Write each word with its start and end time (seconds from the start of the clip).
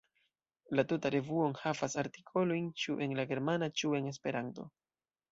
La 0.77 0.83
tuta 0.91 1.09
revuo 1.15 1.43
enhavas 1.49 1.95
artikolojn 2.03 2.71
ĉu 2.83 2.95
en 3.07 3.13
la 3.19 3.25
Germana 3.33 3.69
ĉu 3.83 3.93
en 3.99 4.09
Esperanto. 4.13 4.65